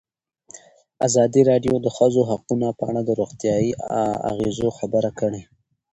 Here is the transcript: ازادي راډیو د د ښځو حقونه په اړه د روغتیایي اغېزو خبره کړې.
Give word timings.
ازادي 1.07 1.41
راډیو 1.51 1.75
د 1.79 1.83
د 1.85 1.87
ښځو 1.95 2.21
حقونه 2.31 2.67
په 2.77 2.83
اړه 2.89 3.01
د 3.05 3.09
روغتیایي 3.19 3.71
اغېزو 4.31 4.67
خبره 4.79 5.09
کړې. 5.19 5.41